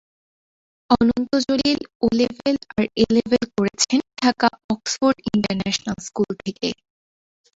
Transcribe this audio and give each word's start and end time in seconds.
অনন্ত 0.89 1.31
Jalil 1.45 1.79
O 2.01 2.15
level 2.19 2.55
আর 2.71 2.85
A 2.95 3.15
level 3.15 3.43
করেছেন 3.55 3.99
ঢাকার 4.19 4.53
অক্সফোর্ড 4.73 5.17
ইন্টারন্যাশনাল 5.31 5.97
স্কুল 6.07 6.29
থেকে। 6.41 6.67